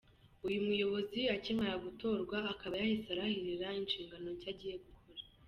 Uyu 0.47 0.59
muyobozi 0.67 1.19
akimara 1.35 1.75
gutorwa 1.85 2.37
akaba 2.53 2.73
yahise 2.81 3.07
arahirira 3.11 3.67
inshingano 3.79 4.27
nshya 4.35 4.49
agiye 4.53 4.75
gukora. 4.85 5.21